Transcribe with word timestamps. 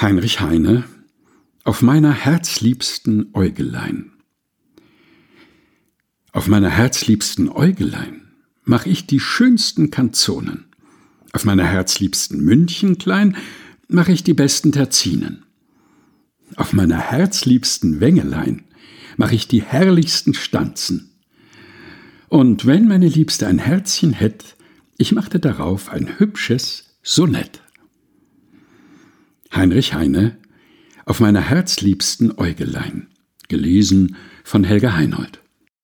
Heinrich 0.00 0.40
Heine 0.40 0.84
Auf 1.64 1.82
meiner 1.82 2.12
herzliebsten 2.12 3.30
Äugelein 3.34 4.12
Auf 6.30 6.46
meiner 6.46 6.68
herzliebsten 6.68 7.48
Äugelein 7.48 8.22
mach 8.62 8.86
ich 8.86 9.08
die 9.08 9.18
schönsten 9.18 9.90
Kanzonen. 9.90 10.66
Auf 11.32 11.44
meiner 11.44 11.64
herzliebsten 11.64 12.44
München 12.44 12.98
klein 12.98 13.36
mach 13.88 14.06
ich 14.06 14.22
die 14.22 14.34
besten 14.34 14.70
Terzinen. 14.70 15.42
Auf 16.54 16.72
meiner 16.72 16.98
herzliebsten 16.98 17.98
Wengelein 17.98 18.66
mach 19.16 19.32
ich 19.32 19.48
die 19.48 19.62
herrlichsten 19.62 20.32
Stanzen. 20.32 21.10
Und 22.28 22.66
wenn 22.66 22.86
meine 22.86 23.08
Liebste 23.08 23.48
ein 23.48 23.58
Herzchen 23.58 24.12
hätt, 24.12 24.54
ich 24.96 25.10
machte 25.10 25.40
darauf 25.40 25.90
ein 25.90 26.20
hübsches 26.20 26.84
Sonett. 27.02 27.62
Heinrich 29.58 29.92
Heine 29.92 30.38
Auf 31.04 31.18
meiner 31.18 31.40
herzliebsten 31.40 32.38
Äugelein. 32.38 33.08
Gelesen 33.48 34.14
von 34.44 34.62
Helga 34.62 34.94
Heinold. 34.94 35.40